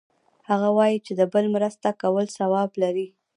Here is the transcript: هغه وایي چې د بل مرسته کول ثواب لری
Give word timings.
هغه 0.49 0.69
وایي 0.77 0.97
چې 1.05 1.11
د 1.19 1.21
بل 1.33 1.45
مرسته 1.55 1.89
کول 2.01 2.25
ثواب 2.37 2.69
لری 2.81 3.07